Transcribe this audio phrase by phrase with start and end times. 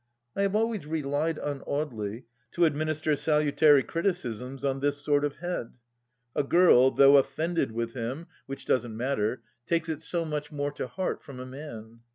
[0.35, 5.73] I have always relied on Audely to administer salutary criticisms on this sort of head.
[6.35, 10.01] A girl, though offended with him, which THE LAST DITCH 59 doesn't matter, takes it
[10.01, 11.99] so much more to heart from a man.